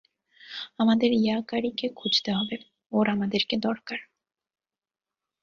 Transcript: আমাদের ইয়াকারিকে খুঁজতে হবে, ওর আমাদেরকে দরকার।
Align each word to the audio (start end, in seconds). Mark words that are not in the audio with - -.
আমাদের 0.79 1.11
ইয়াকারিকে 1.13 1.87
খুঁজতে 1.95 2.31
হবে, 2.33 2.55
ওর 2.91 3.05
আমাদেরকে 3.09 3.55
দরকার। 3.57 3.99